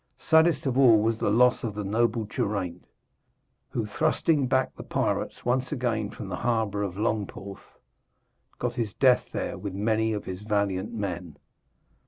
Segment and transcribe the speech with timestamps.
[0.17, 2.85] Saddest of all was the loss of the noble Geraint,
[3.69, 7.77] who, thrusting back the pirates once again from the harbour of Llongporth,
[8.57, 11.37] got his death there with many of his valiant men.